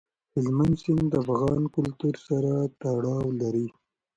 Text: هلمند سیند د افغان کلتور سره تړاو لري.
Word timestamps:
هلمند 0.33 0.75
سیند 0.81 1.05
د 1.11 1.13
افغان 1.23 1.61
کلتور 1.75 2.15
سره 2.27 2.51
تړاو 2.81 3.25
لري. 3.41 3.67